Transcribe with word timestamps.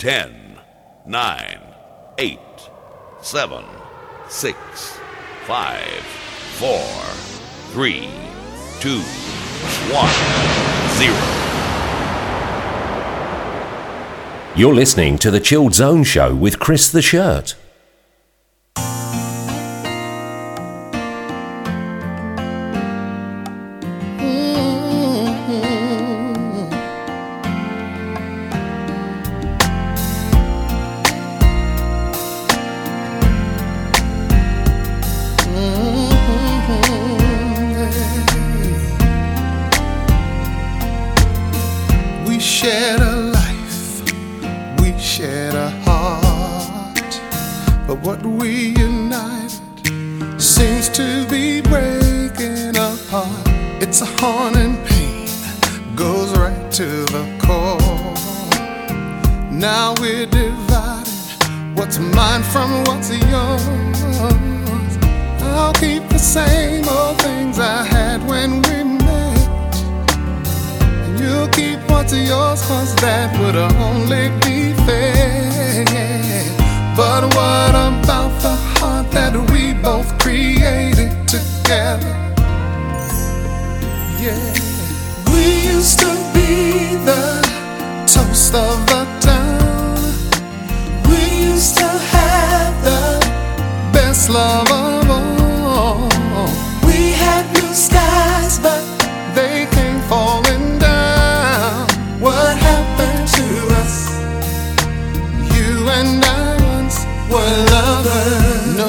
10, 0.00 0.58
9, 1.04 1.60
8, 2.16 2.38
7, 3.20 3.64
6, 4.30 4.56
5, 5.44 5.78
4, 6.56 6.78
3, 7.72 8.08
2, 8.80 9.00
1, 9.92 10.08
0. 10.96 11.14
You're 14.56 14.74
listening 14.74 15.18
to 15.18 15.30
the 15.30 15.38
Chilled 15.38 15.74
Zone 15.74 16.02
Show 16.04 16.34
with 16.34 16.58
Chris 16.58 16.90
the 16.90 17.02
Shirt. 17.02 17.54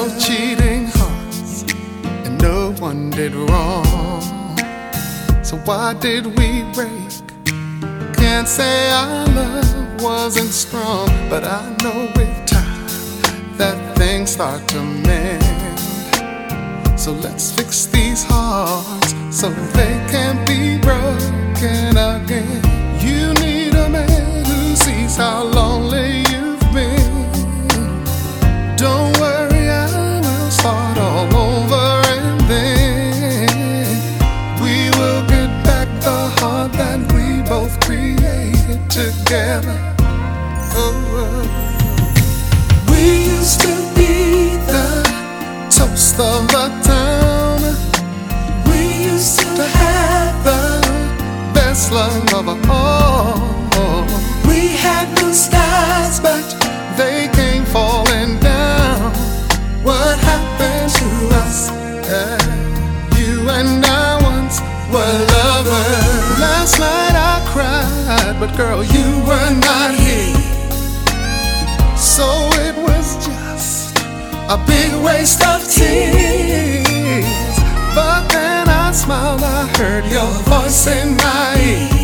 Cheating 0.02 0.88
hearts, 0.96 1.64
and 2.26 2.42
no 2.42 2.74
one 2.80 3.12
did 3.12 3.36
wrong. 3.36 4.58
So 5.44 5.58
why 5.58 5.94
did 5.94 6.26
we 6.26 6.64
break? 6.74 7.12
Can't 8.16 8.48
say 8.48 8.90
our 8.90 9.28
love 9.28 10.02
wasn't 10.02 10.50
strong, 10.50 11.08
but 11.30 11.44
I 11.44 11.76
know 11.84 12.12
with 12.16 12.46
time 12.48 12.88
that 13.58 13.96
things 13.96 14.32
start 14.32 14.68
to 14.70 14.82
mend. 14.82 15.80
So 17.00 17.12
let's 17.12 17.52
fix 17.52 17.86
these 17.86 18.24
hearts 18.24 19.14
so 19.30 19.50
they 19.50 19.94
can 20.10 20.44
be 20.46 20.80
broken 20.82 21.96
again. 21.96 22.62
You 23.00 23.34
need 23.36 23.76
a 23.76 23.88
man 23.88 24.46
who 24.46 24.76
sees 24.76 25.16
how 25.16 25.44
but 68.42 68.58
girl, 68.58 68.84
you 68.84 69.08
were 69.28 69.54
not 69.54 69.94
here. 69.94 70.34
So 71.96 72.26
it 72.66 72.76
was 72.76 73.24
just 73.24 73.96
a 74.50 74.58
big 74.66 74.92
waste 75.06 75.46
of 75.46 75.62
tears. 75.70 77.24
But 77.94 78.28
then 78.30 78.68
I 78.68 78.92
smiled, 78.94 79.44
I 79.44 79.68
heard 79.78 80.06
your 80.06 80.32
voice 80.50 80.88
in 80.88 81.18
my 81.18 81.92
ear. 81.94 82.01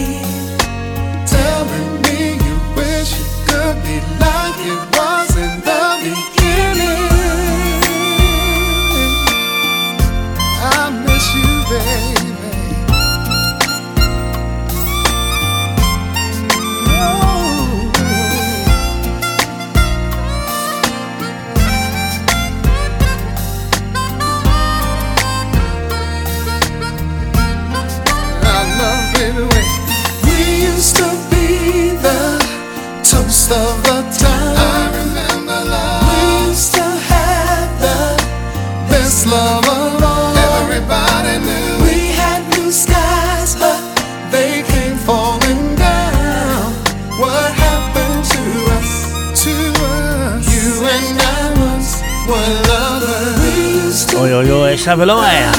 Have 54.87 55.01
a 55.01 55.05
lie. 55.05 55.51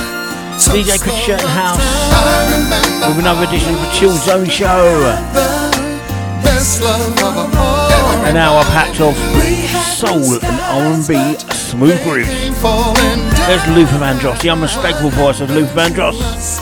DJ 0.57 0.99
Chris 0.99 1.15
Shirt 1.17 1.43
House 1.43 1.77
with 3.09 3.19
another 3.19 3.45
edition 3.45 3.75
of 3.75 3.81
the 3.83 3.91
Chill 3.93 4.13
Zone 4.13 4.49
Show. 4.49 5.05
An 8.25 8.39
hour 8.39 8.65
packed 8.73 9.03
of 9.03 9.15
soul 9.85 10.43
and 10.43 11.05
R&B 11.05 11.39
smooth 11.53 12.03
grooves. 12.05 12.31
There's 12.31 13.69
Luther 13.77 13.99
Vandross, 13.99 14.41
the 14.41 14.49
unmistakable 14.49 15.11
voice 15.11 15.43
of 15.43 15.51
Luther 15.51 15.75
Vandross. 15.75 16.59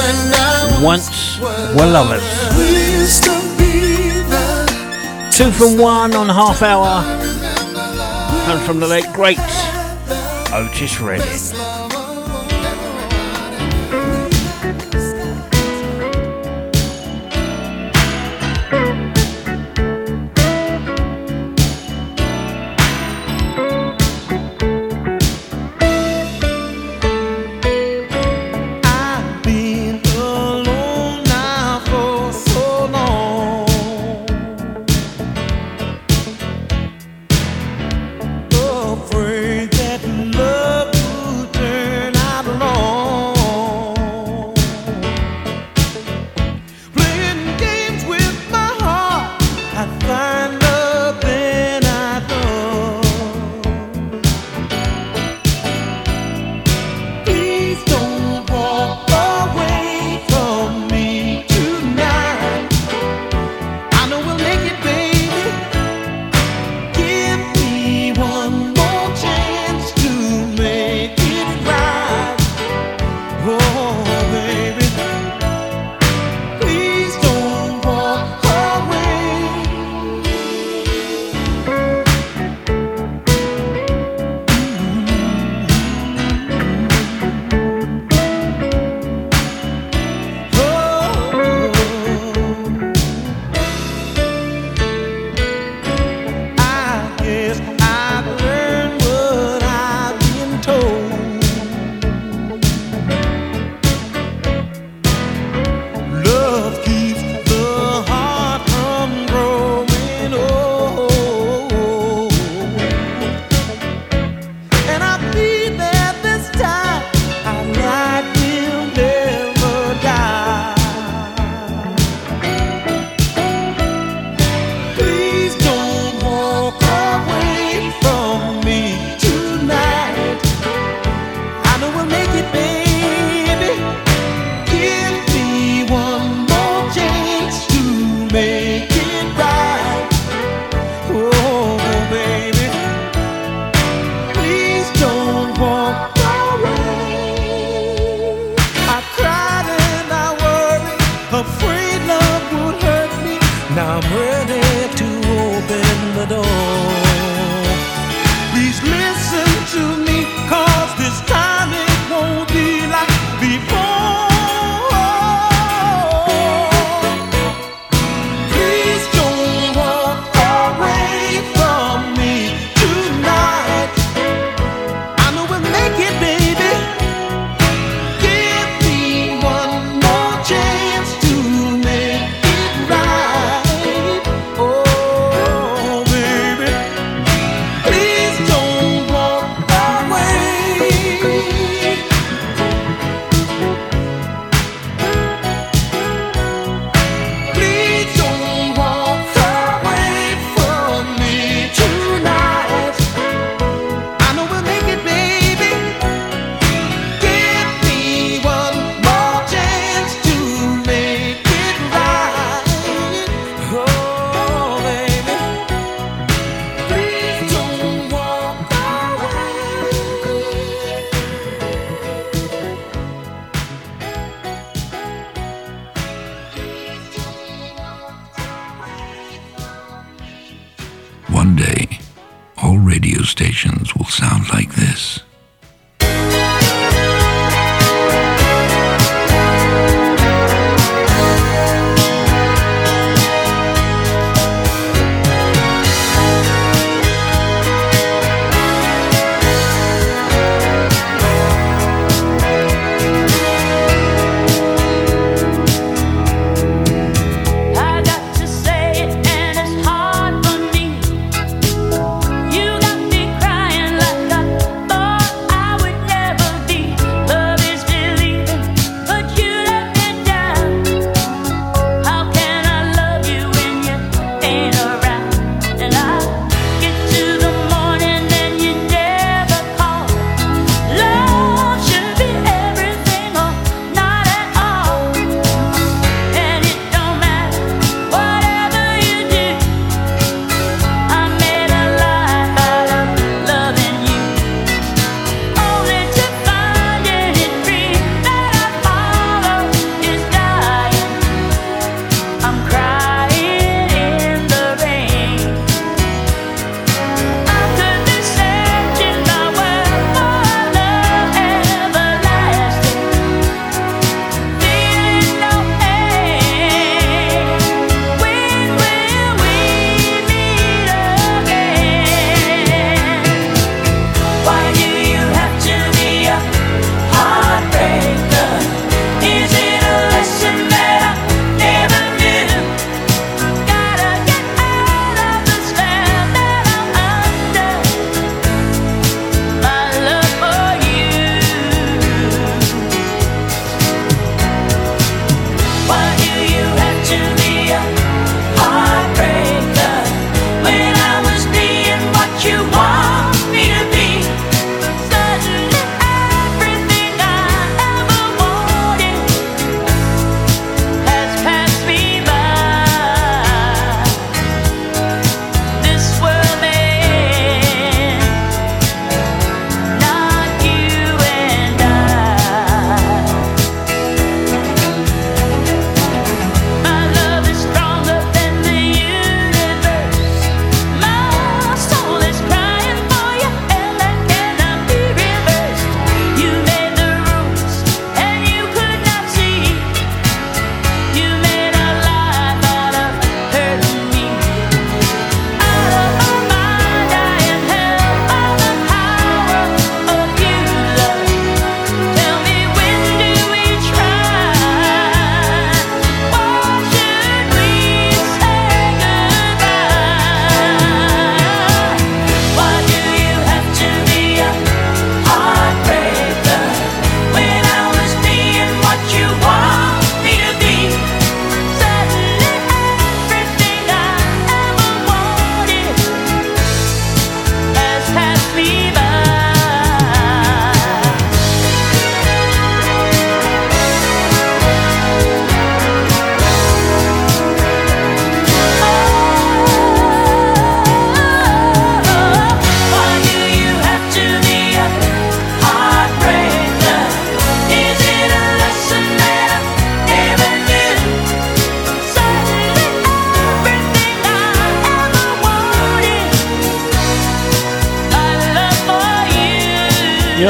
and 0.00 0.82
Once 0.82 1.38
were 1.38 1.86
lovers. 1.86 2.24
Two 5.36 5.50
from 5.50 5.76
one 5.76 6.14
on 6.14 6.30
half 6.30 6.62
hour. 6.62 7.04
And 8.50 8.62
from 8.62 8.80
the 8.80 8.86
late 8.88 9.12
great 9.12 9.36
Otis 10.50 10.98
Redding. 10.98 11.67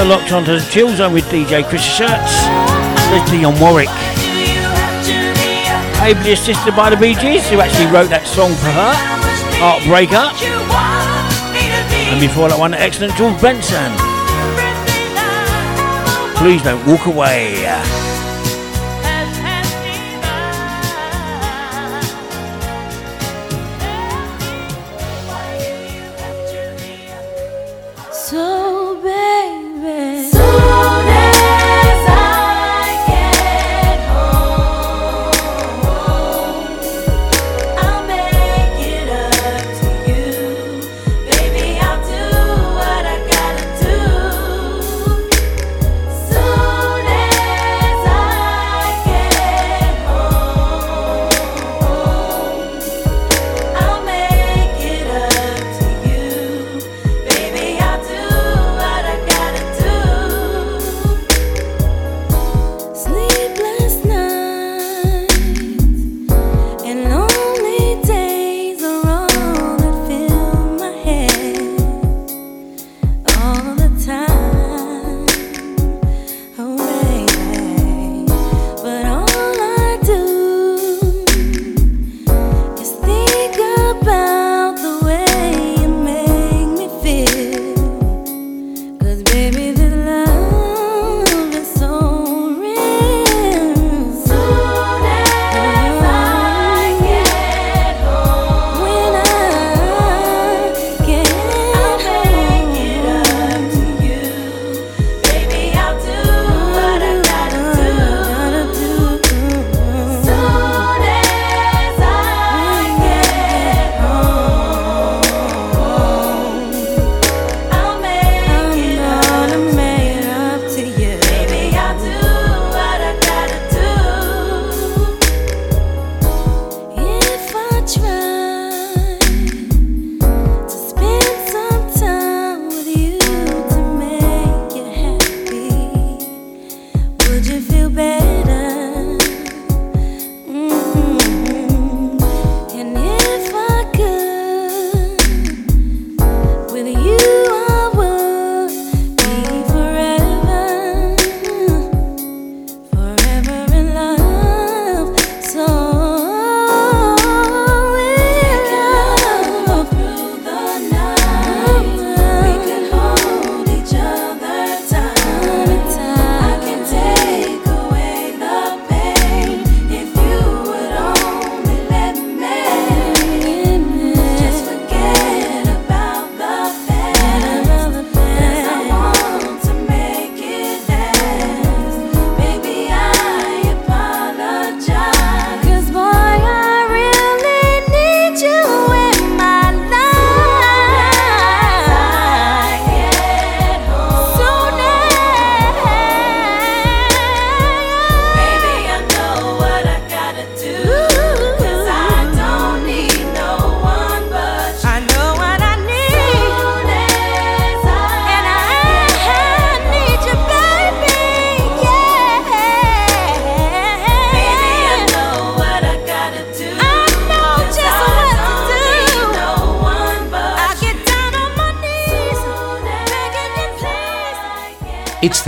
Locked 0.08 0.32
onto 0.32 0.52
the 0.52 0.66
chill 0.70 0.88
zone 0.96 1.12
with 1.12 1.24
DJ 1.26 1.62
Chris 1.68 1.84
Shirts. 1.84 2.32
There's 3.10 3.28
Dionne 3.28 3.60
Warwick. 3.60 3.88
Ably 6.00 6.32
assisted 6.32 6.74
by 6.74 6.88
the 6.88 6.96
Bee 6.96 7.14
Gees, 7.14 7.46
who 7.50 7.60
actually 7.60 7.92
wrote 7.92 8.08
that 8.08 8.26
song 8.26 8.52
for 8.52 8.72
her, 8.72 8.94
Heartbreaker. 9.60 10.32
And 12.10 12.20
before 12.20 12.48
that 12.48 12.58
one, 12.58 12.72
excellent 12.72 13.14
George 13.16 13.38
Benson. 13.42 13.92
Please 16.38 16.62
don't 16.62 16.86
walk 16.86 17.04
away. 17.04 17.97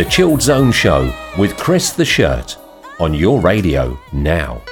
The 0.01 0.09
Chilled 0.09 0.41
Zone 0.41 0.73
Show 0.73 1.13
with 1.37 1.59
Chris 1.59 1.93
the 1.93 2.07
Shirt 2.07 2.57
on 3.01 3.13
your 3.13 3.39
radio 3.39 4.01
now. 4.15 4.63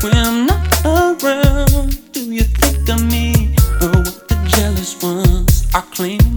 Girl, 0.00 0.12
I'm 0.14 0.46
not 0.46 0.84
around, 0.84 2.12
do 2.12 2.32
you, 2.32 2.44
love. 2.62 2.86
Don't 2.86 3.10
let 5.98 6.27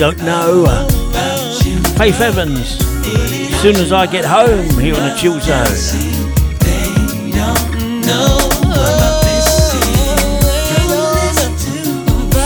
don't 0.00 0.16
know. 0.22 0.64
Faith 1.98 2.22
Evans, 2.22 2.78
as 2.80 3.60
soon 3.60 3.76
as 3.76 3.92
I 3.92 4.06
get 4.06 4.24
home 4.24 4.66
here 4.78 4.94
on 4.94 5.02
the 5.02 5.14
Chill 5.14 5.38
Zone. 5.40 5.66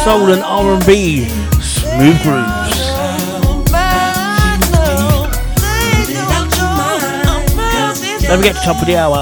Soul 0.02 0.32
and 0.32 0.42
R&B, 0.42 1.26
smooth 1.60 2.20
grooves. 2.24 2.80
Don't 8.26 8.38
forget 8.38 8.56
to 8.56 8.62
top 8.64 8.80
of 8.80 8.86
the 8.88 8.96
hour 8.96 9.18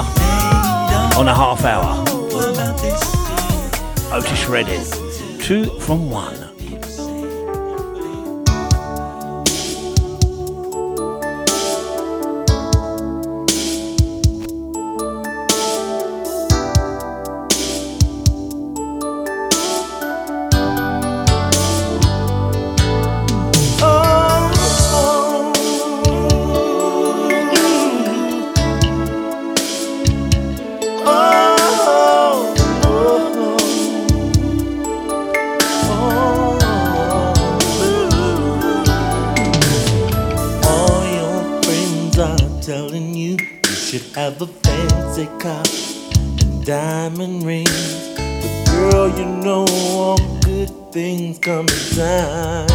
on 1.18 1.28
a 1.28 1.34
half 1.34 1.66
hour. 1.66 2.02
Otis 4.10 4.46
Redding, 4.46 5.38
two 5.38 5.66
from 5.80 6.08
one. 6.08 6.41
summertime. 51.68 52.66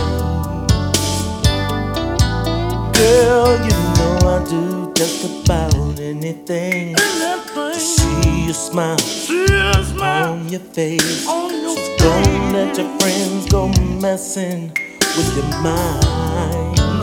Girl, 2.94 3.58
you 3.64 3.78
know 3.98 4.20
I 4.24 4.46
do 4.50 4.94
just 4.96 5.46
about 5.46 6.00
anything. 6.00 6.96
To 6.96 7.74
see 7.80 8.46
your 8.46 8.54
smile, 8.54 8.98
see 8.98 9.46
smile 9.46 10.34
on 10.34 10.50
your 10.50 10.60
face. 10.60 11.28
On 11.28 11.52
your 11.52 11.76
so 11.76 11.82
face. 11.82 12.02
don't 12.02 12.54
let 12.54 12.78
your 12.78 13.00
friends 13.00 13.46
go 13.52 13.68
messing 14.00 14.72
with 15.16 15.36
your 15.36 15.62
mind. 15.62 16.97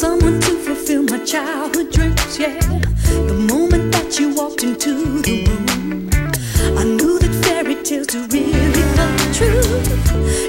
someone 0.00 0.40
to 0.40 0.56
fulfill 0.56 1.02
my 1.02 1.22
childhood 1.26 1.92
dreams, 1.92 2.38
yeah. 2.38 2.58
The 3.28 3.34
moment 3.52 3.92
that 3.92 4.18
you 4.18 4.34
walked 4.34 4.62
into 4.62 5.20
the 5.20 5.44
room, 5.44 6.08
I 6.78 6.84
knew 6.84 7.18
that 7.18 7.34
fairy 7.44 7.74
tales 7.84 8.14
were 8.14 8.26
really 8.32 8.84
come 8.96 9.18
true. 9.36 9.60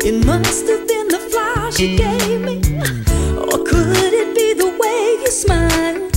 It 0.08 0.26
must 0.26 0.64
have 0.72 0.88
been 0.88 1.08
the 1.10 1.20
flowers 1.30 1.78
you 1.82 1.98
gave 1.98 2.40
me, 2.48 2.56
or 3.52 3.58
could 3.70 4.14
it 4.22 4.30
be 4.40 4.54
the 4.54 4.72
way 4.82 5.00
you 5.22 5.32
smiled? 5.44 6.16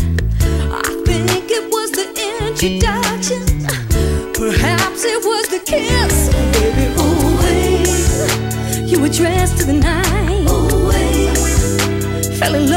I 0.70 0.90
think 1.04 1.50
it 1.58 1.66
was 1.74 1.90
the 1.90 2.06
introduction, 2.46 3.42
perhaps 4.32 5.02
it 5.04 5.20
was 5.28 5.48
the 5.48 5.58
kiss, 5.72 6.30
baby. 6.54 6.86
Always, 7.02 7.98
you 8.92 9.00
were 9.02 9.08
dressed 9.08 9.58
to 9.58 9.64
the 9.64 9.72
nines. 9.72 10.48
Always, 10.48 12.38
fell 12.38 12.54
in 12.54 12.70
love. 12.70 12.73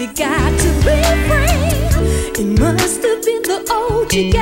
she 0.00 0.06
got 0.06 0.58
to 0.58 0.68
be 0.76 0.96
free. 1.28 2.42
It 2.42 2.58
must 2.58 3.02
have 3.02 3.22
been 3.22 3.42
the 3.42 3.70
old 3.70 4.10
she 4.10 4.32
got. 4.32 4.39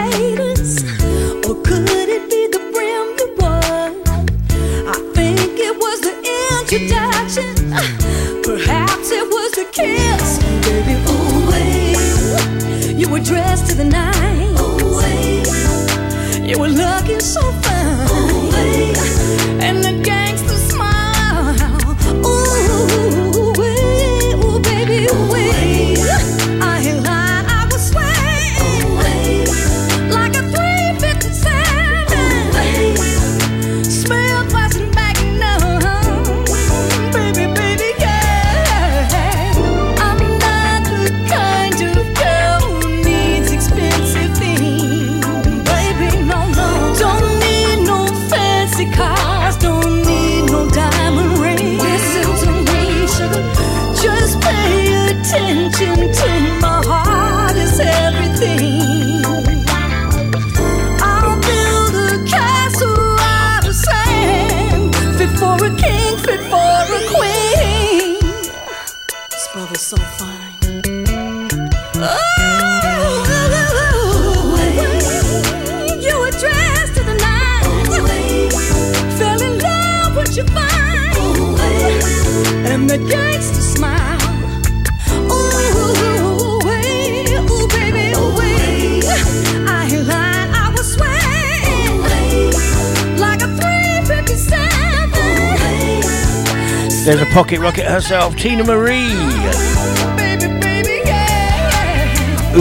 pocket 97.38 97.61
rocket 97.61 97.87
herself, 97.87 98.35
Teena 98.35 98.66
Marie. 98.66 99.12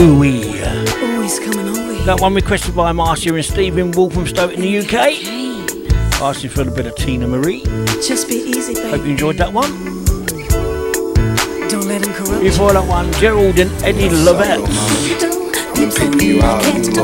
Ooh-wee. 0.00 0.52
That 2.04 2.18
one 2.20 2.32
requested 2.32 2.76
by 2.76 2.92
Marcia 2.92 3.34
and 3.34 3.44
Stephen 3.44 3.90
Wolf 3.90 4.12
from 4.12 4.28
Stoke 4.28 4.52
in 4.52 4.60
the 4.60 4.78
UK. 4.78 6.22
Asking 6.22 6.50
for 6.50 6.62
a 6.62 6.70
bit 6.70 6.86
of 6.86 6.94
Teena 6.94 7.28
Marie. 7.28 7.64
Just 8.06 8.28
be 8.28 8.36
easy, 8.36 8.74
baby. 8.74 8.88
Hope 8.90 9.04
you 9.04 9.10
enjoyed 9.10 9.36
that 9.38 9.52
one. 9.52 9.68
Don't 11.68 11.88
let 11.88 12.06
him 12.06 12.14
corrupt 12.14 12.44
Before 12.44 12.72
that 12.72 12.86
one, 12.86 13.12
Gerald 13.14 13.58
and 13.58 13.72
Eddie 13.82 14.10
Levert. 14.10 14.62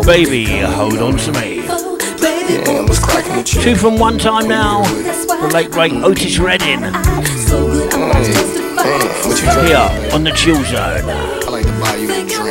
Baby, 0.06 0.44
hold 0.60 0.98
on 0.98 1.16
to 1.16 1.32
me. 1.32 1.64
Oh, 1.66 1.98
yeah, 2.38 3.42
Two 3.42 3.74
from 3.74 3.98
one 3.98 4.16
time 4.16 4.46
now. 4.46 4.84
The 4.84 5.50
late 5.52 5.72
great 5.72 5.92
Otis 5.92 6.38
Redding. 6.38 7.33
So 7.46 7.66
good, 7.66 7.92
I'm 7.92 8.24
Here 9.66 10.14
on 10.14 10.24
the 10.24 10.32
chill 10.34 10.62
zone. 10.64 10.80
I 10.80 11.50
like 11.50 11.66
to 11.66 11.72
buy 11.78 11.96
you 11.96 12.10
a 12.10 12.26
drink. 12.26 12.43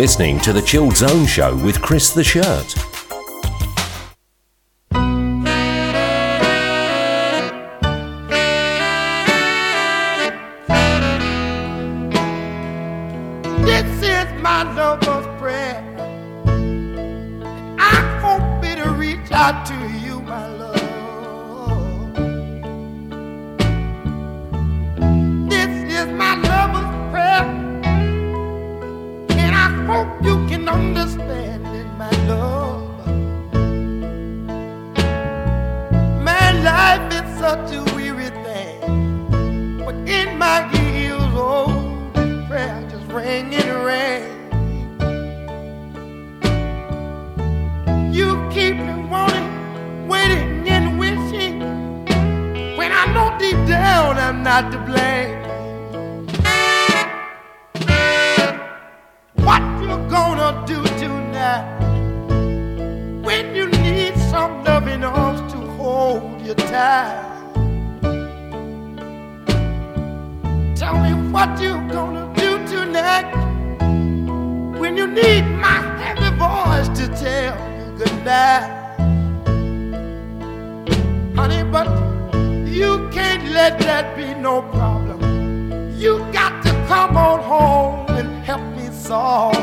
Listening 0.00 0.40
to 0.40 0.50
the 0.54 0.62
Chilled 0.62 0.96
Zone 0.96 1.26
Show 1.26 1.54
with 1.56 1.82
Chris 1.82 2.08
the 2.08 2.24
Shirt. 2.24 2.89
Honey, 81.40 81.62
but 81.62 81.88
you 82.68 83.08
can't 83.10 83.50
let 83.52 83.78
that 83.78 84.14
be 84.14 84.34
no 84.34 84.60
problem. 84.60 85.18
You 85.96 86.18
got 86.34 86.62
to 86.64 86.70
come 86.86 87.16
on 87.16 87.40
home 87.40 88.14
and 88.18 88.44
help 88.44 88.60
me 88.76 88.90
solve. 88.92 89.54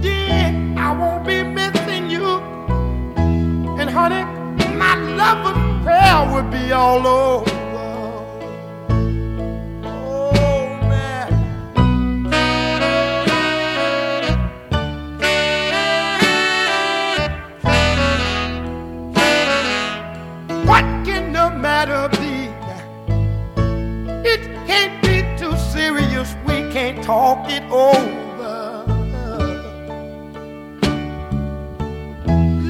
Dear, 0.00 0.54
I 0.86 0.94
won't 1.00 1.26
be 1.26 1.42
missing 1.42 2.08
you. 2.08 2.38
And 3.80 3.90
honey, 3.90 4.22
my 4.76 4.94
love 4.94 5.44
and 5.50 5.82
prayer 5.82 6.20
will 6.32 6.48
be 6.48 6.70
all 6.70 7.04
over. 7.04 7.49
Talk 27.10 27.50
it 27.50 27.64
over. 27.72 28.84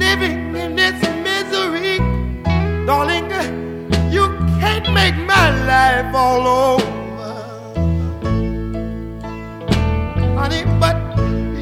Living 0.03 0.55
in 0.63 0.75
this 0.75 0.99
misery, 1.27 1.99
darling, 2.87 3.29
you 4.15 4.25
can't 4.59 4.87
make 4.99 5.17
my 5.33 5.47
life 5.71 6.15
all 6.15 6.43
over. 6.57 7.33
Honey, 10.39 10.63
but 10.83 10.97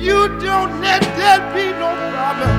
you 0.08 0.20
don't 0.48 0.74
let 0.80 1.02
that 1.20 1.42
be 1.54 1.65
no 1.84 1.89
problem. 2.13 2.56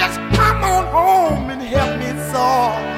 Just 0.00 0.18
come 0.34 0.60
on 0.74 0.84
home 0.96 1.50
and 1.50 1.60
help 1.60 1.92
me 2.00 2.10
solve. 2.32 2.89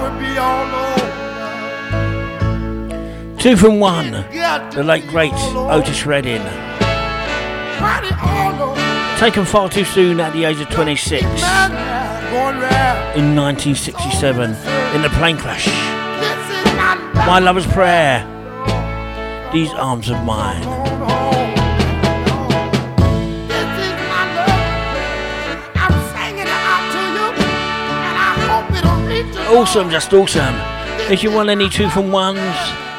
Will 0.00 0.18
be 0.18 0.38
all 0.38 0.66
over. 0.74 1.08
Two 3.38 3.56
from 3.56 3.78
one. 3.80 4.10
The 4.10 4.82
late 4.84 5.06
great. 5.08 5.32
Otis 5.54 6.04
Redding. 6.06 6.42
Party 7.78 8.08
all 8.22 8.70
over. 8.70 9.18
Taken 9.18 9.44
far 9.44 9.68
too 9.68 9.84
soon 9.84 10.20
at 10.20 10.32
the 10.32 10.44
age 10.44 10.60
of 10.60 10.68
26 10.70 11.22
My 11.22 11.28
life 11.68 12.30
going 12.30 12.58
round. 12.58 13.18
in 13.18 13.34
1967 13.36 14.50
in 14.94 15.02
the 15.02 15.08
plane 15.10 15.36
crash. 15.38 15.64
This 15.66 15.72
is 15.72 16.64
my 16.76 16.94
love. 16.94 17.26
My 17.26 17.38
lover's 17.38 17.66
prayer. 17.66 18.24
These 19.52 19.70
arms 19.72 20.08
of 20.10 20.22
mine. 20.24 20.62
Awesome, 29.50 29.88
just 29.88 30.12
awesome. 30.12 30.54
If 31.10 31.22
you 31.22 31.32
want 31.32 31.48
any 31.48 31.70
two 31.70 31.88
from 31.88 32.12
ones, 32.12 32.38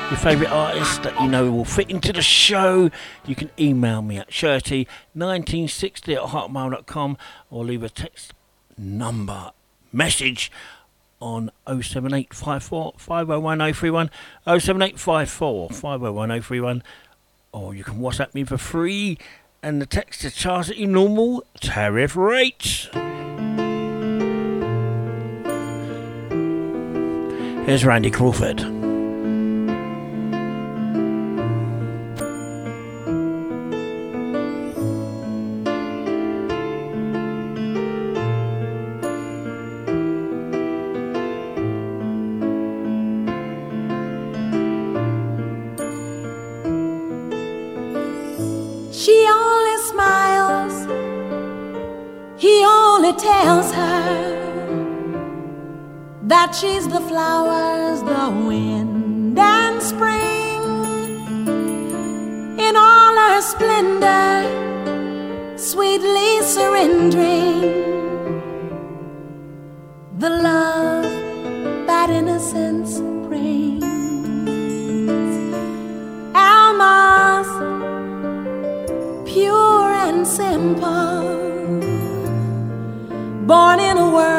your 0.09 0.17
favourite 0.17 0.51
artist 0.51 1.03
that 1.03 1.19
you 1.21 1.27
know 1.27 1.51
will 1.51 1.63
fit 1.63 1.91
into 1.91 2.11
the 2.11 2.23
show, 2.23 2.89
you 3.25 3.35
can 3.35 3.51
email 3.59 4.01
me 4.01 4.17
at 4.17 4.31
shirty1960 4.31 6.15
at 6.15 6.29
hotmail.com 6.31 7.17
or 7.51 7.63
leave 7.63 7.83
a 7.83 7.89
text 7.89 8.33
number 8.79 9.51
message 9.93 10.51
on 11.21 11.51
07854 11.67 12.93
501031 12.97 14.09
07854 14.45 15.69
501031 15.69 16.83
or 17.51 17.75
you 17.75 17.83
can 17.83 17.99
WhatsApp 17.99 18.33
me 18.33 18.43
for 18.43 18.57
free 18.57 19.19
and 19.61 19.79
the 19.79 19.85
text 19.85 20.25
is 20.25 20.33
charged 20.33 20.71
at 20.71 20.77
your 20.77 20.89
normal 20.89 21.43
tariff 21.61 22.15
rate. 22.15 22.89
Here's 27.69 27.85
Randy 27.85 28.09
Crawford. 28.09 28.78
That 56.49 56.55
she's 56.55 56.87
the 56.87 56.99
flowers, 57.01 58.01
the 58.01 58.29
wind, 58.47 59.37
and 59.37 59.79
spring 59.83 60.61
in 62.57 62.75
all 62.75 63.15
her 63.15 63.39
splendor, 63.39 64.47
sweetly 65.55 66.41
surrendering 66.41 67.61
the 70.17 70.31
love 70.31 71.05
that 71.85 72.09
innocence 72.09 72.99
brings. 73.27 73.83
Almaz 76.33 77.49
pure 79.27 79.93
and 80.07 80.25
simple. 80.25 81.21
Born 83.45 83.79
in 83.79 83.97
a 83.99 84.09
world 84.09 84.38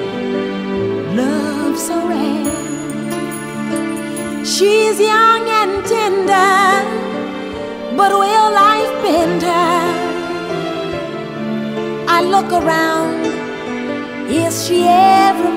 She's 4.61 4.99
young 4.99 5.49
and 5.49 5.83
tender, 5.87 6.85
but 7.97 8.11
will 8.11 8.51
life 8.53 8.93
bend 9.01 9.41
her? 9.41 9.81
I 12.07 12.21
look 12.21 12.51
around, 12.51 13.25
is 14.29 14.67
she 14.67 14.83
ever? 14.87 15.50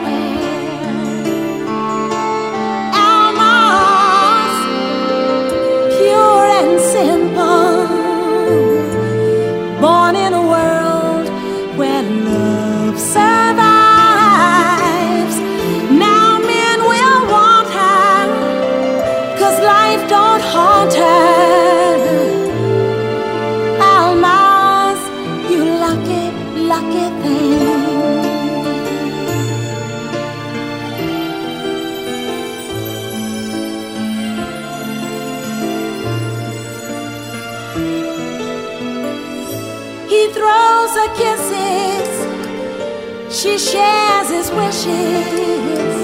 he 43.55 43.61
shares 43.61 44.31
his 44.31 44.51
wishes. 44.51 45.95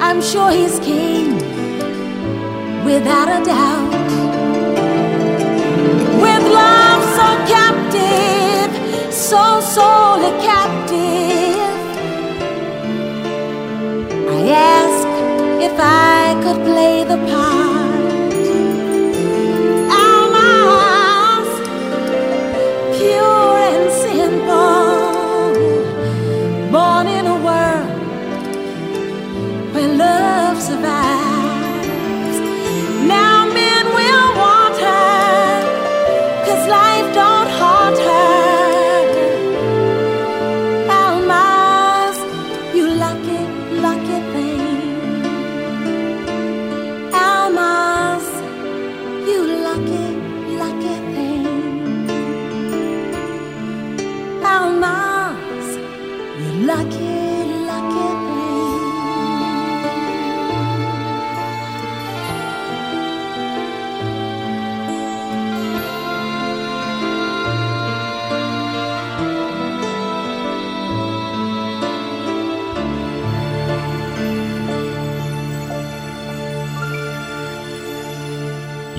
I'm 0.00 0.22
sure 0.22 0.50
he's 0.50 0.78
king, 0.80 1.34
without 2.86 3.28
a 3.36 3.44
doubt. 3.44 3.92
With 6.22 6.44
love 6.60 7.02
so 7.18 7.28
captive, 7.54 8.72
so 9.12 9.60
solely 9.60 10.32
captive, 10.50 11.76
I 14.36 14.40
ask 14.78 15.08
if 15.68 15.74
I 15.78 16.40
could 16.42 16.64
play 16.64 17.04
the 17.04 17.18
part. 17.30 17.75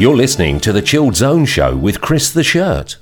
You're 0.07 0.15
listening 0.15 0.61
to 0.61 0.71
the 0.71 0.81
Chilled 0.81 1.17
Zone 1.17 1.43
Show 1.43 1.75
with 1.75 1.99
Chris 1.99 2.31
the 2.31 2.41
Shirt. 2.41 2.95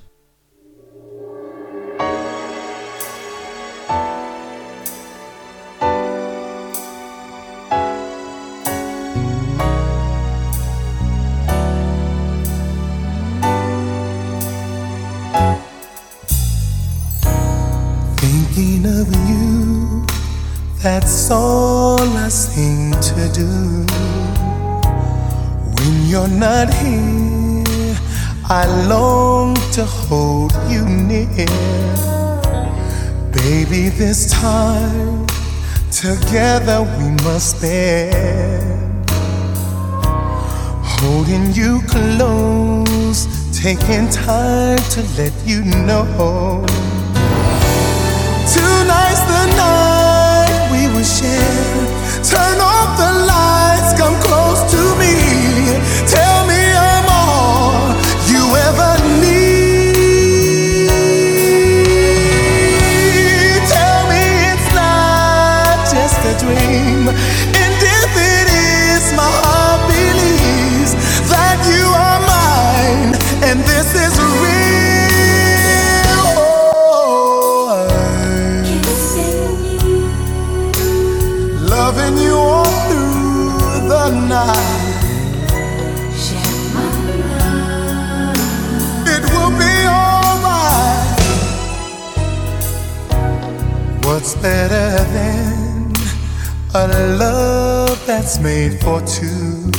is 98.35 98.41
made 98.41 98.79
for 98.81 99.01
two. 99.01 99.71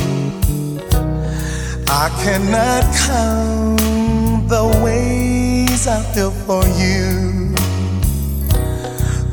I 1.89 2.09
cannot 2.23 2.85
count 3.07 4.49
the 4.49 4.67
ways 4.85 5.87
I 5.87 6.03
feel 6.13 6.31
for 6.31 6.65
you, 6.83 7.55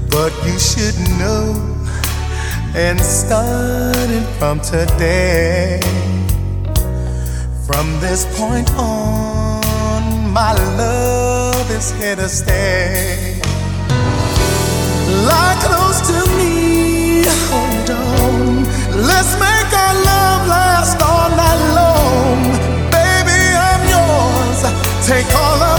but 0.09 0.31
you 0.45 0.57
should 0.59 0.97
know. 1.19 1.45
And 2.75 2.99
starting 2.99 4.25
from 4.39 4.59
today, 4.61 5.79
from 7.67 7.85
this 7.99 8.25
point 8.37 8.69
on, 8.77 10.31
my 10.31 10.53
love 10.77 11.69
is 11.71 11.91
here 11.91 12.15
to 12.15 12.27
stay. 12.27 13.39
Lie 15.27 15.57
close 15.61 15.99
to 16.09 16.37
me 16.37 16.52
take 25.05 25.35
all 25.35 25.61
of 25.61 25.72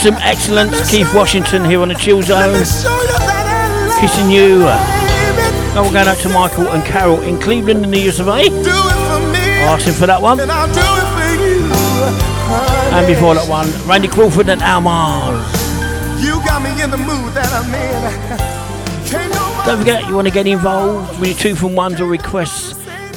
Awesome 0.00 0.16
excellence, 0.22 0.90
Keith 0.90 1.12
Washington 1.14 1.62
here 1.62 1.82
on 1.82 1.88
the 1.88 1.94
Chill 1.94 2.22
Zone. 2.22 2.54
Kissing 4.00 4.30
you. 4.30 4.60
Now 4.60 5.82
we're 5.84 5.92
going 5.92 6.08
out 6.08 6.16
to 6.20 6.30
Michael 6.30 6.68
and 6.68 6.82
Carol 6.86 7.20
in 7.20 7.38
Cleveland 7.38 7.84
in 7.84 7.90
the 7.90 8.08
US 8.08 8.18
of 8.18 8.28
A. 8.28 8.46
Asking 9.68 9.92
for 9.92 10.06
that 10.06 10.22
one. 10.22 10.40
And 10.40 10.48
before 13.06 13.34
that 13.34 13.46
one, 13.46 13.68
Randy 13.86 14.08
Crawford 14.08 14.48
and 14.48 14.62
Almaz. 14.62 15.36
Don't 19.66 19.78
forget, 19.78 20.08
you 20.08 20.14
want 20.14 20.28
to 20.28 20.32
get 20.32 20.46
involved 20.46 21.20
with 21.20 21.28
your 21.28 21.38
two 21.38 21.54
from 21.54 21.74
ones 21.74 22.00
or 22.00 22.06
requests 22.06 22.72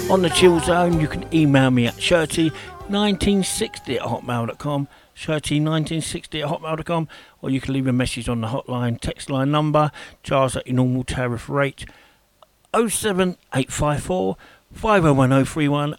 on 0.10 0.22
the 0.22 0.30
Chill 0.32 0.60
Zone. 0.60 1.00
You 1.00 1.08
can 1.08 1.34
email 1.34 1.72
me 1.72 1.88
at 1.88 1.94
shirty1960 1.94 3.96
at 3.96 4.02
hotmail.com. 4.02 4.90
13 5.16 5.64
1960 5.64 6.42
at 6.42 6.50
hotmail.com, 6.50 7.08
or 7.42 7.50
you 7.50 7.62
can 7.62 7.74
leave 7.74 7.88
a 7.88 7.94
message 7.94 8.28
on 8.30 8.42
the 8.42 8.48
hotline 8.48 9.00
text 9.00 9.30
line 9.30 9.52
number, 9.52 9.92
charged 10.24 10.58
at 10.58 10.68
your 10.68 10.76
normal 10.76 11.04
tariff 11.04 11.50
rate 11.50 11.86
07854 12.74 14.38
501031 14.72 15.98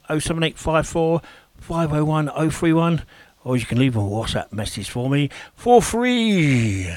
501031, 1.58 3.02
or 3.44 3.56
you 3.56 3.64
can 3.64 3.78
leave 3.78 3.96
a 3.96 4.00
WhatsApp 4.00 4.52
message 4.52 4.90
for 4.90 5.08
me 5.08 5.30
for 5.54 5.80
free. 5.80 6.90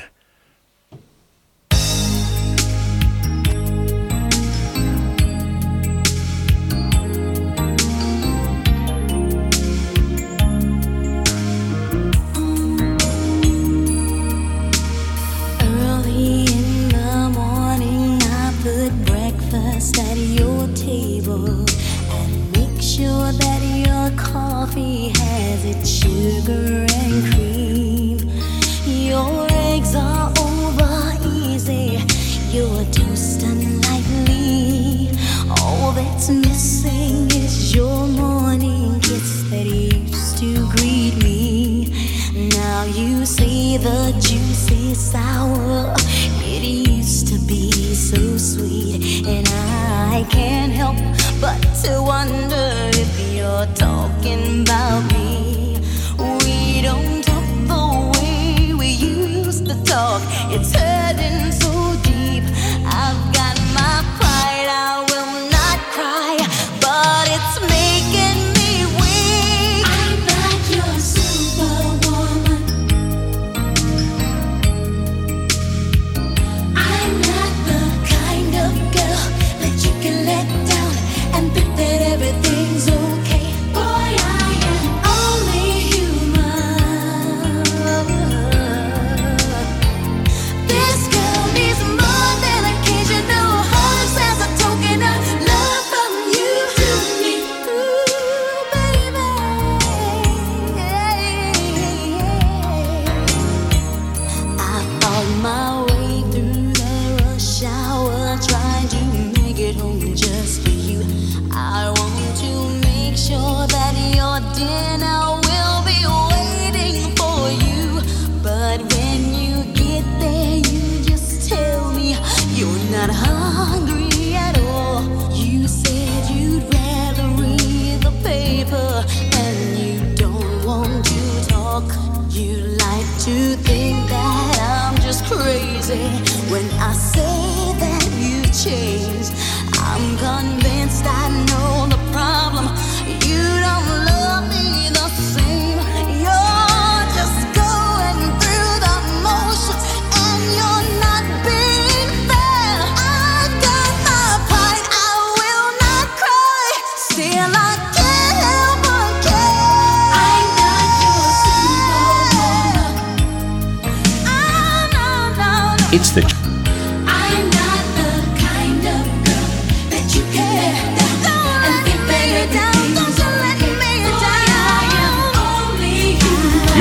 talk. 131.81 131.95
You 132.29 132.57
like 132.57 133.09
to 133.25 133.55
think 133.67 134.09
that 134.09 134.91
I'm 134.91 135.01
just 135.01 135.25
crazy 135.25 136.07
when 136.51 136.65
I 136.79 136.93
say 136.93 137.73
that 137.79 138.03
you 138.17 138.41
changed. 138.63 139.33
I'm 139.73 140.17
convinced 140.17 141.05
I 141.05 141.45
know. 141.45 141.56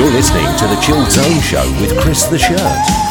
You're 0.07 0.15
listening 0.15 0.45
to 0.55 0.67
The 0.67 0.79
Chilled 0.79 1.11
Zone 1.11 1.41
Show 1.41 1.69
with 1.81 1.99
Chris 1.99 2.23
the 2.27 2.39
Shirt. 2.39 3.06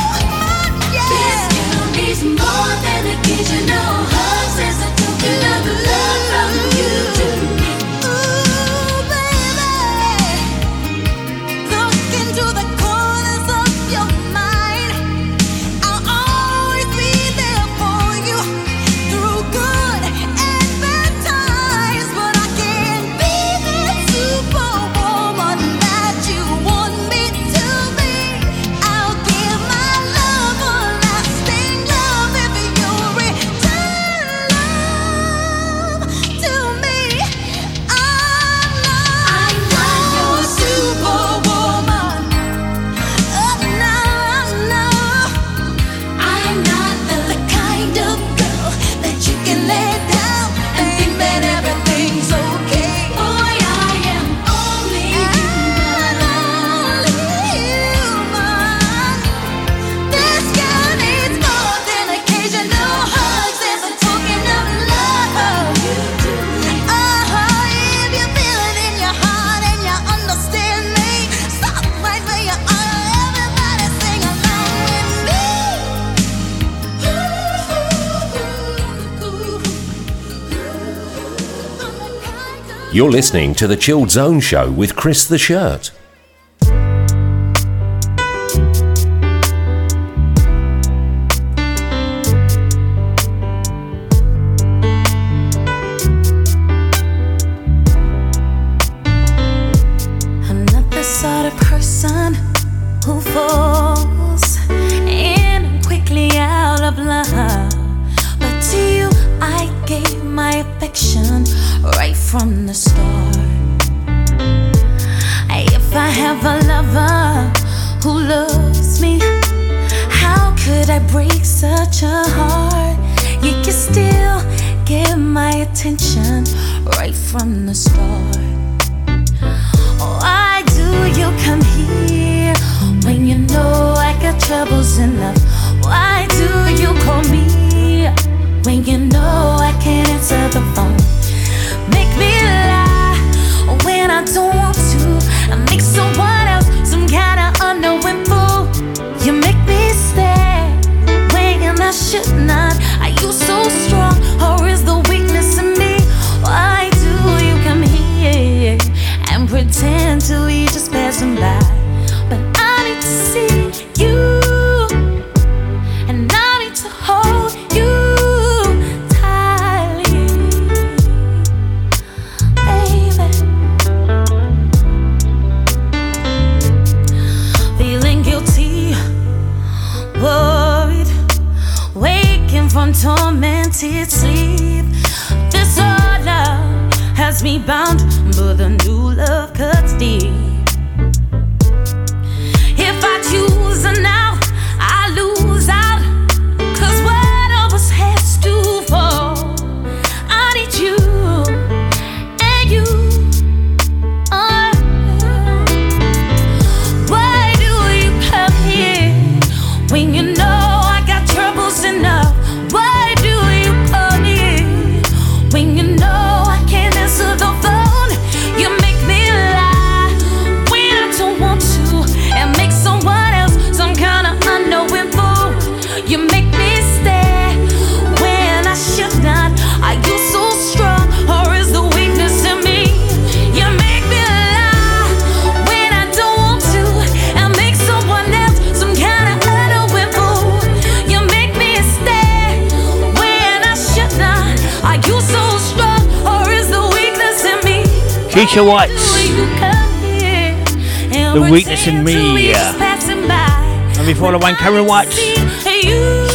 You're 82.96 83.10
listening 83.10 83.54
to 83.56 83.66
the 83.66 83.76
Chilled 83.76 84.10
Zone 84.10 84.40
Show 84.40 84.70
with 84.70 84.96
Chris 84.96 85.26
the 85.26 85.36
Shirt. 85.36 85.90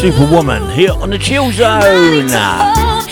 Superwoman 0.01 0.67
here 0.71 0.93
on 0.93 1.11
the 1.11 1.17
Chill 1.19 1.51
Zone. 1.51 3.10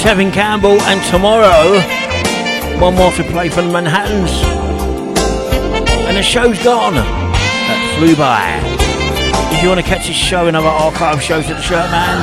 Tevin 0.00 0.32
Campbell, 0.32 0.80
and 0.88 0.98
tomorrow, 1.10 1.78
one 2.80 2.94
more 2.94 3.12
to 3.12 3.22
play 3.24 3.50
for 3.50 3.60
the 3.60 3.68
Manhattans. 3.68 4.32
And 6.08 6.16
the 6.16 6.22
show's 6.22 6.58
gone. 6.64 6.94
That 6.94 7.96
flew 7.98 8.16
by. 8.16 8.58
If 9.54 9.62
you 9.62 9.68
want 9.68 9.78
to 9.78 9.86
catch 9.86 10.06
this 10.06 10.16
show 10.16 10.46
and 10.46 10.56
other 10.56 10.68
archive 10.68 11.22
shows 11.22 11.50
at 11.50 11.56
the 11.56 11.62
Shirt 11.62 11.90
Man, 11.90 12.16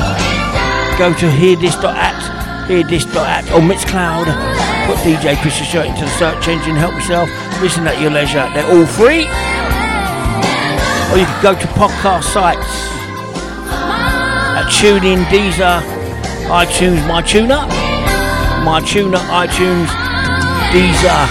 go 0.98 1.14
to 1.14 1.28
hearthis.at, 1.30 2.68
hearthis.at, 2.68 3.52
or 3.52 3.62
Mixcloud. 3.62 4.26
Put 4.88 4.98
DJ 5.06 5.40
Chris 5.40 5.56
Shirt 5.58 5.86
into 5.86 6.02
the 6.02 6.18
search 6.18 6.48
engine, 6.48 6.76
help 6.76 6.96
yourself, 6.96 7.30
listen 7.62 7.86
at 7.86 8.02
your 8.02 8.10
leisure. 8.10 8.50
They're 8.56 8.66
all 8.66 8.88
free. 8.88 9.30
Or 11.14 11.18
you 11.22 11.30
can 11.30 11.44
go 11.44 11.54
to 11.54 11.68
podcast 11.78 12.24
sites 12.24 12.90
at 14.58 14.66
TuneIn, 14.66 15.26
Deezer, 15.26 15.97
iTunes, 16.48 17.00
myTuner, 17.08 17.68
my 18.64 18.82
tuner, 18.86 19.18
iTunes, 19.18 19.88
Deezer, 20.72 21.28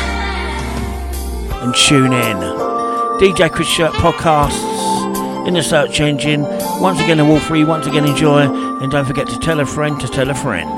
and 1.62 1.73
TuneIn. 1.75 3.19
DJ 3.19 3.51
Chris 3.51 3.67
Shirt 3.67 3.93
podcasts 3.95 5.47
in 5.49 5.55
the 5.55 5.62
search 5.62 6.01
engine. 6.01 6.43
Once 6.81 7.01
again, 7.01 7.17
they're 7.17 7.27
all 7.27 7.41
free. 7.41 7.64
Once 7.64 7.87
again, 7.87 8.05
enjoy, 8.05 8.41
and 8.83 8.91
don't 8.91 9.07
forget 9.07 9.27
to 9.29 9.39
tell 9.39 9.61
a 9.61 9.64
friend 9.64 9.99
to 10.01 10.09
tell 10.09 10.29
a 10.29 10.35
friend. 10.35 10.69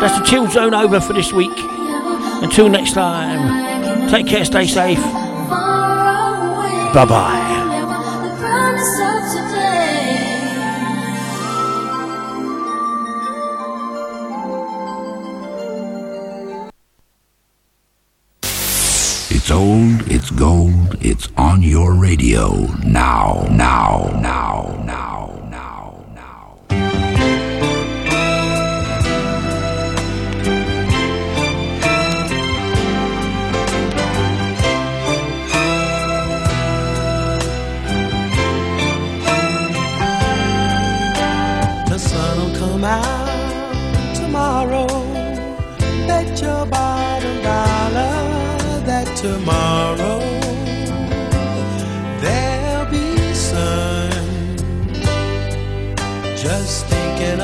That's 0.00 0.18
the 0.18 0.24
chill 0.24 0.48
zone 0.48 0.72
over 0.72 1.00
for 1.00 1.12
this 1.12 1.32
week. 1.34 1.52
Until 2.42 2.68
next 2.70 2.92
time, 2.92 4.08
take 4.08 4.26
care, 4.26 4.44
stay 4.46 4.66
safe. 4.66 5.02
Bye 6.94 7.04
bye. 7.06 7.47
It's 19.58 19.66
old, 19.66 20.12
it's 20.12 20.30
gold, 20.30 20.96
it's 21.00 21.28
on 21.36 21.62
your 21.62 21.92
radio. 21.94 22.46
Now, 22.84 23.44
now, 23.50 24.08
now, 24.22 24.80
now, 24.86 25.17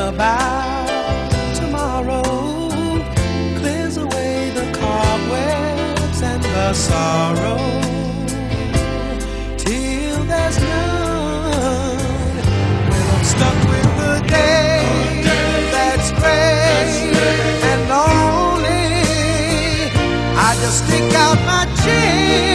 about 0.08 1.54
tomorrow 1.54 2.22
clears 3.58 3.96
away 3.96 4.50
the 4.50 4.66
cobwebs 4.78 6.20
and 6.22 6.42
the 6.42 6.72
sorrow. 6.74 7.58
Till 9.56 10.24
there's 10.24 10.58
none. 10.60 12.36
Well, 12.90 13.08
I'm 13.16 13.24
stuck 13.24 13.58
with 13.70 13.90
the 14.02 14.16
day 14.28 15.22
that's 15.72 16.10
gray 16.20 17.10
and 17.70 17.80
lonely. 17.88 18.84
I 20.36 20.50
just 20.60 20.86
stick 20.86 21.14
out 21.14 21.38
my 21.46 21.64
chin 21.82 22.53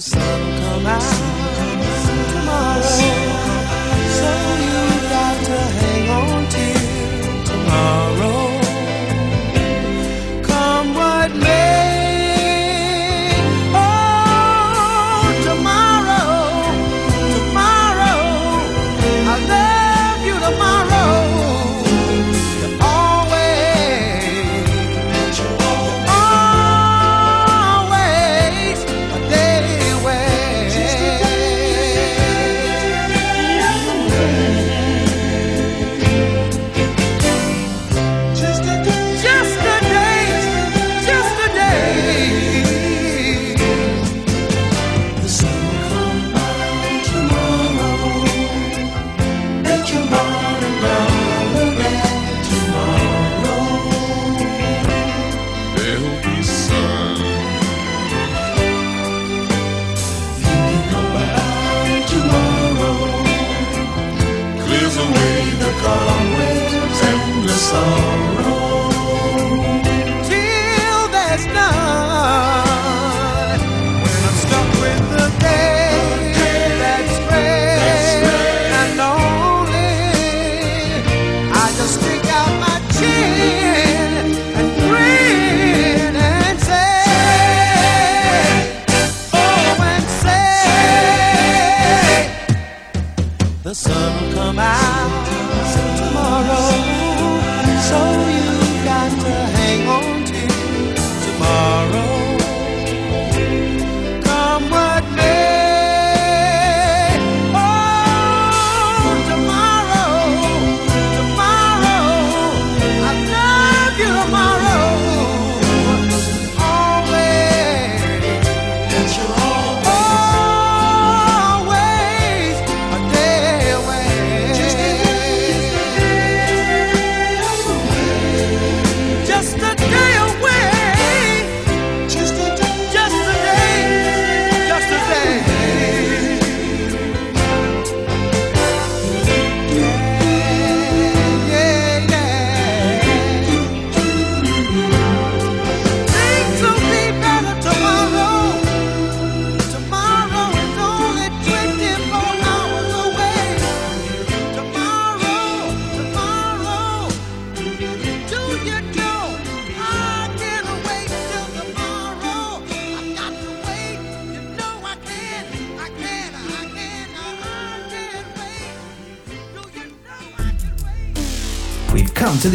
sun 0.00 0.58
come 0.60 0.86
out 0.86 1.27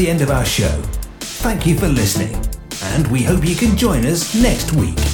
the 0.04 0.10
end 0.10 0.22
of 0.22 0.30
our 0.30 0.43
show. 0.43 0.82
Thank 1.20 1.66
you 1.66 1.78
for 1.78 1.88
listening, 1.88 2.36
and 2.84 3.08
we 3.08 3.24
hope 3.24 3.45
you 3.47 3.56
can 3.56 3.78
join 3.78 4.06
us 4.06 4.36
next 4.36 4.74
week. 4.74 5.12